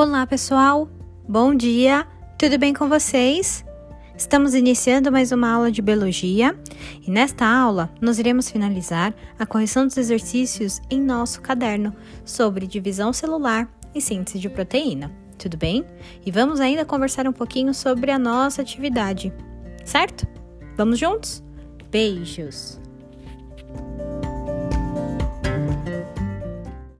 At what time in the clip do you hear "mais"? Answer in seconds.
5.10-5.32